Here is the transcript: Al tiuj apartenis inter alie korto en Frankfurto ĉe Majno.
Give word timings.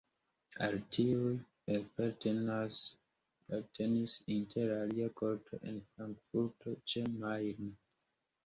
Al 0.67 0.75
tiuj 0.95 1.33
apartenis 1.73 4.15
inter 4.37 4.73
alie 4.79 5.11
korto 5.21 5.61
en 5.73 5.79
Frankfurto 5.91 6.75
ĉe 6.95 7.05
Majno. 7.23 7.71